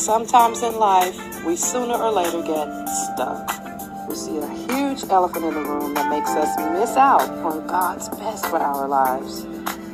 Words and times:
Sometimes 0.00 0.62
in 0.62 0.76
life, 0.76 1.44
we 1.44 1.56
sooner 1.56 1.92
or 1.94 2.10
later 2.10 2.40
get 2.40 2.86
stuck. 2.86 4.08
We 4.08 4.14
see 4.14 4.38
a 4.38 4.48
huge 4.48 5.04
elephant 5.10 5.44
in 5.44 5.52
the 5.52 5.60
room 5.60 5.92
that 5.92 6.08
makes 6.08 6.30
us 6.30 6.56
miss 6.72 6.96
out 6.96 7.28
on 7.28 7.66
God's 7.66 8.08
best 8.08 8.46
for 8.46 8.56
our 8.56 8.88
lives. 8.88 9.44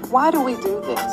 Why 0.08 0.30
do 0.30 0.40
we 0.40 0.54
do 0.54 0.80
this? 0.82 1.12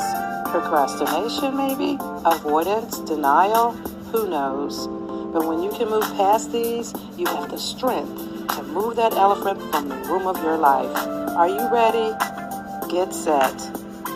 Procrastination, 0.52 1.58
maybe? 1.58 1.98
Avoidance? 2.24 3.00
Denial? 3.00 3.72
Who 4.12 4.30
knows? 4.30 4.86
But 5.34 5.48
when 5.48 5.64
you 5.64 5.72
can 5.72 5.90
move 5.90 6.06
past 6.16 6.52
these, 6.52 6.94
you 7.18 7.26
have 7.26 7.50
the 7.50 7.58
strength 7.58 8.16
to 8.56 8.62
move 8.62 8.96
that 8.98 9.14
elephant 9.14 9.60
from 9.72 9.90
the 9.90 9.96
room 10.08 10.28
of 10.28 10.38
your 10.44 10.58
life. 10.58 10.96
Are 11.36 11.50
you 11.50 11.68
ready? 11.74 12.14
Get 12.94 13.12
set. 13.12 13.58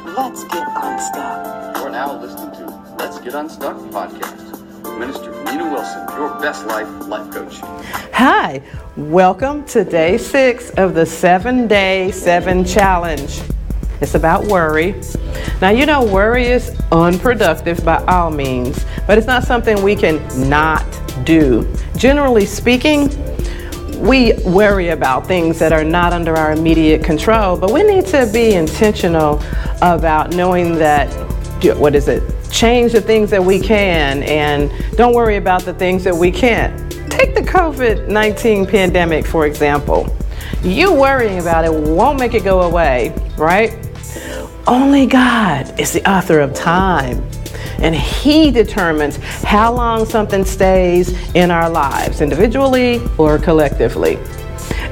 Let's 0.05 0.43
get 0.43 0.67
unstuck. 0.75 1.77
You're 1.77 1.89
now 1.89 2.21
listening 2.21 2.51
to 2.57 2.95
Let's 2.99 3.19
Get 3.19 3.33
Unstuck 3.33 3.77
podcast. 3.89 4.56
Minister 4.95 5.31
Nina 5.43 5.71
Wilson, 5.71 6.07
your 6.15 6.29
best 6.39 6.65
life 6.65 6.87
life 7.07 7.31
coach. 7.31 7.59
Hi, 8.13 8.61
welcome 8.95 9.65
to 9.65 9.83
day 9.83 10.17
six 10.17 10.69
of 10.71 10.93
the 10.93 11.05
seven 11.05 11.67
day, 11.67 12.11
seven 12.11 12.63
challenge. 12.63 13.41
It's 14.01 14.15
about 14.15 14.45
worry. 14.45 14.95
Now, 15.61 15.69
you 15.69 15.85
know, 15.85 16.03
worry 16.05 16.45
is 16.45 16.75
unproductive 16.91 17.83
by 17.83 18.03
all 18.05 18.29
means, 18.29 18.85
but 19.05 19.17
it's 19.17 19.27
not 19.27 19.43
something 19.43 19.81
we 19.81 19.95
can 19.95 20.21
not 20.49 20.85
do. 21.25 21.67
Generally 21.95 22.45
speaking, 22.45 23.09
we 23.99 24.33
worry 24.45 24.89
about 24.89 25.25
things 25.25 25.57
that 25.57 25.73
are 25.73 25.83
not 25.83 26.13
under 26.13 26.35
our 26.35 26.51
immediate 26.51 27.03
control, 27.03 27.57
but 27.57 27.71
we 27.73 27.81
need 27.83 28.05
to 28.07 28.29
be 28.31 28.53
intentional 28.53 29.41
about 29.81 30.35
knowing 30.35 30.75
that, 30.75 31.09
what 31.63 31.95
is 31.95 32.07
it, 32.07 32.23
change 32.51 32.91
the 32.91 33.01
things 33.01 33.29
that 33.31 33.43
we 33.43 33.59
can 33.59 34.23
and 34.23 34.71
don't 34.95 35.13
worry 35.13 35.37
about 35.37 35.63
the 35.63 35.73
things 35.73 36.03
that 36.03 36.15
we 36.15 36.31
can't. 36.31 36.91
Take 37.11 37.33
the 37.33 37.41
COVID 37.41 38.07
19 38.07 38.65
pandemic, 38.65 39.25
for 39.25 39.45
example. 39.47 40.15
You 40.61 40.93
worrying 40.93 41.39
about 41.39 41.65
it 41.65 41.73
won't 41.73 42.19
make 42.19 42.33
it 42.33 42.43
go 42.43 42.61
away, 42.61 43.13
right? 43.37 43.73
Only 44.67 45.05
God 45.05 45.79
is 45.79 45.93
the 45.93 46.07
author 46.09 46.39
of 46.39 46.53
time, 46.53 47.23
and 47.79 47.95
He 47.95 48.51
determines 48.51 49.17
how 49.43 49.73
long 49.73 50.05
something 50.05 50.43
stays 50.43 51.09
in 51.35 51.51
our 51.51 51.69
lives, 51.69 52.21
individually 52.21 53.01
or 53.17 53.39
collectively. 53.39 54.17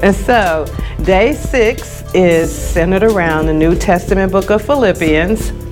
And 0.02 0.14
so, 0.14 0.66
day 1.02 1.34
six 1.34 2.02
is 2.14 2.50
centered 2.56 3.02
around 3.02 3.46
the 3.46 3.52
New 3.52 3.74
Testament 3.74 4.32
book 4.32 4.50
of 4.50 4.62
Philippians. 4.62 5.65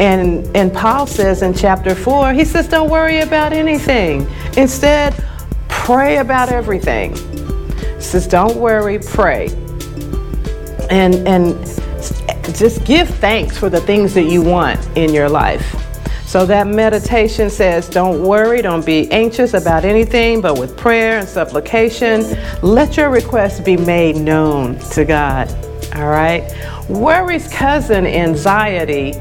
And, 0.00 0.56
and 0.56 0.72
Paul 0.72 1.06
says 1.06 1.42
in 1.42 1.54
chapter 1.54 1.94
4, 1.94 2.32
he 2.32 2.44
says, 2.44 2.68
Don't 2.68 2.88
worry 2.88 3.20
about 3.20 3.52
anything. 3.52 4.28
Instead, 4.56 5.14
pray 5.68 6.18
about 6.18 6.50
everything. 6.50 7.16
He 7.96 8.02
says, 8.02 8.28
Don't 8.28 8.56
worry, 8.56 9.00
pray. 9.00 9.48
And, 10.90 11.16
and 11.26 11.54
just 12.56 12.84
give 12.84 13.08
thanks 13.08 13.58
for 13.58 13.68
the 13.68 13.80
things 13.80 14.14
that 14.14 14.24
you 14.24 14.40
want 14.40 14.78
in 14.96 15.12
your 15.12 15.28
life. 15.28 15.74
So 16.26 16.46
that 16.46 16.68
meditation 16.68 17.50
says, 17.50 17.88
Don't 17.88 18.22
worry, 18.22 18.62
don't 18.62 18.86
be 18.86 19.10
anxious 19.10 19.52
about 19.54 19.84
anything, 19.84 20.40
but 20.40 20.60
with 20.60 20.76
prayer 20.76 21.18
and 21.18 21.28
supplication, 21.28 22.22
let 22.62 22.96
your 22.96 23.10
requests 23.10 23.58
be 23.58 23.76
made 23.76 24.14
known 24.14 24.78
to 24.90 25.04
God. 25.04 25.50
All 25.96 26.06
right? 26.06 26.52
Worry's 26.88 27.48
cousin, 27.48 28.06
anxiety 28.06 29.14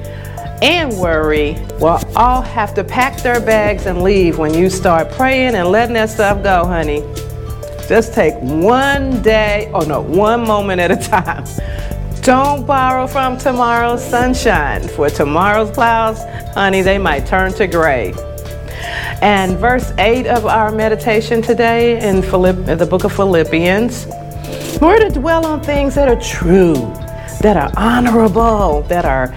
and 0.61 0.97
worry 0.97 1.58
will 1.80 2.00
all 2.16 2.41
have 2.41 2.73
to 2.75 2.83
pack 2.83 3.22
their 3.22 3.39
bags 3.39 3.86
and 3.86 4.02
leave 4.02 4.38
when 4.38 4.53
you 4.53 4.69
start 4.69 5.11
praying 5.11 5.55
and 5.55 5.70
letting 5.70 5.93
that 5.93 6.09
stuff 6.09 6.43
go, 6.43 6.65
honey. 6.65 7.02
Just 7.87 8.14
take 8.14 8.33
one 8.42 9.21
day, 9.21 9.71
oh 9.73 9.81
no, 9.81 10.02
one 10.02 10.45
moment 10.45 10.81
at 10.81 10.92
a 10.92 10.98
time. 10.98 11.45
Don't 12.21 12.65
borrow 12.65 13.08
from 13.08 13.37
tomorrow's 13.37 14.04
sunshine, 14.04 14.86
for 14.89 15.09
tomorrow's 15.09 15.71
clouds, 15.71 16.20
honey, 16.54 16.81
they 16.81 16.98
might 16.98 17.26
turn 17.26 17.54
to 17.54 17.67
gray. 17.67 18.14
And 19.21 19.58
verse 19.58 19.93
8 19.98 20.27
of 20.27 20.45
our 20.45 20.71
meditation 20.71 21.42
today 21.42 22.05
in 22.05 22.21
Philipp- 22.21 22.77
the 22.77 22.86
book 22.86 23.05
of 23.05 23.14
Philippians, 23.14 24.08
we're 24.81 24.99
to 24.99 25.10
dwell 25.10 25.45
on 25.45 25.61
things 25.61 25.95
that 25.95 26.08
are 26.10 26.20
true, 26.21 26.73
that 27.42 27.55
are 27.55 27.71
honorable, 27.77 28.81
that 28.89 29.05
are 29.05 29.33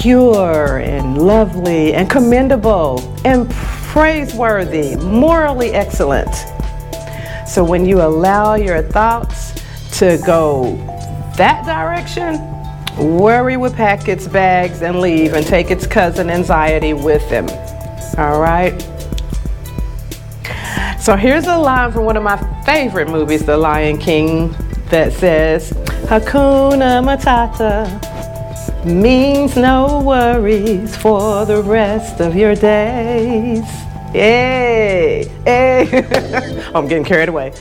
pure 0.00 0.78
and 0.78 1.18
lovely 1.18 1.92
and 1.92 2.08
commendable 2.08 2.98
and 3.26 3.50
praiseworthy, 3.50 4.96
morally 4.96 5.72
excellent. 5.72 6.34
So 7.46 7.62
when 7.62 7.84
you 7.84 8.00
allow 8.00 8.54
your 8.54 8.80
thoughts 8.80 9.52
to 9.98 10.18
go 10.24 10.76
that 11.36 11.66
direction, 11.66 12.38
worry 13.18 13.58
will 13.58 13.72
pack 13.72 14.08
its 14.08 14.26
bags 14.26 14.80
and 14.80 15.00
leave 15.00 15.34
and 15.34 15.46
take 15.46 15.70
its 15.70 15.86
cousin 15.86 16.30
anxiety 16.30 16.94
with 16.94 17.28
them. 17.28 17.48
All 18.16 18.40
right? 18.40 18.80
So 20.98 21.14
here's 21.16 21.46
a 21.46 21.58
line 21.58 21.92
from 21.92 22.04
one 22.04 22.16
of 22.16 22.22
my 22.22 22.36
favorite 22.64 23.08
movies, 23.08 23.44
The 23.44 23.56
Lion 23.56 23.98
King, 23.98 24.54
that 24.88 25.12
says, 25.12 25.72
Hakuna 26.06 27.02
Matata 27.04 28.19
means 28.84 29.56
no 29.56 30.00
worries 30.00 30.96
for 30.96 31.44
the 31.44 31.62
rest 31.62 32.20
of 32.20 32.34
your 32.34 32.54
days. 32.54 33.64
Hey, 34.12 35.30
hey. 35.44 36.70
I'm 36.74 36.88
getting 36.88 37.04
carried 37.04 37.28
away. 37.28 37.52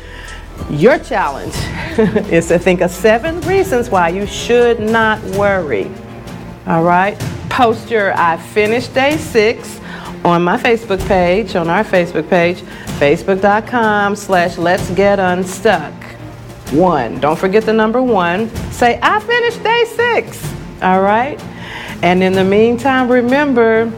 Your 0.70 1.00
challenge 1.00 1.56
is 2.32 2.48
to 2.48 2.60
think 2.60 2.82
of 2.82 2.92
seven 2.92 3.42
reasons 3.42 3.90
why 3.90 4.10
you 4.10 4.26
should 4.26 4.80
not 4.80 5.22
worry. 5.36 5.92
All 6.68 6.84
right? 6.84 7.20
Post 7.50 7.90
your 7.90 8.18
I 8.18 8.38
finished 8.38 8.94
day 8.94 9.18
six 9.18 9.80
on 10.24 10.44
my 10.44 10.58
Facebook 10.58 11.06
page, 11.08 11.56
on 11.56 11.70
our 11.70 11.84
Facebook 11.84 12.30
page, 12.30 12.62
facebook.com 13.00 14.16
slash 14.16 14.58
let's 14.58 14.90
get 14.92 15.20
unstuck. 15.20 15.94
One. 16.72 17.20
Don't 17.20 17.40
forget 17.40 17.66
the 17.66 17.74
number 17.74 18.02
one. 18.02 18.50
Say, 18.72 19.00
I 19.02 19.20
finished 19.22 19.64
day 19.64 19.86
six. 19.86 20.59
All 20.82 21.02
right? 21.02 21.40
And 22.02 22.24
in 22.24 22.34
the 22.34 22.44
meantime, 22.44 23.12
remember, 23.12 23.92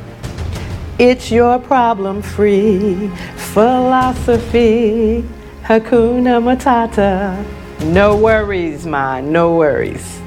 it's 0.97 1.31
your 1.31 1.59
problem 1.59 2.22
free 2.22 3.09
philosophy. 3.53 5.24
Hakuna 5.64 6.41
Matata. 6.41 7.46
No 7.84 8.16
worries, 8.16 8.86
man, 8.86 9.31
no 9.31 9.56
worries. 9.56 10.22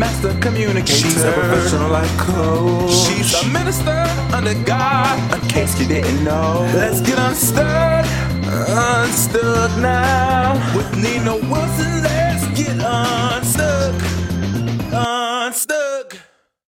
Master 0.00 0.40
communicator. 0.40 0.92
She's 0.92 1.22
a 1.24 1.32
professional 1.32 1.90
life 1.90 2.16
coach. 2.18 2.90
She's 2.90 3.34
a 3.34 3.46
minister 3.48 4.04
under 4.34 4.54
God. 4.64 5.16
In 5.34 5.48
case 5.48 5.78
you 5.80 5.86
didn't 5.86 6.24
know, 6.24 6.68
let's 6.74 7.00
get 7.00 7.18
unstuck, 7.18 8.06
unstuck 8.46 9.70
now 9.78 10.54
with 10.76 10.90
Nina 10.96 11.36
Wilson. 11.50 11.89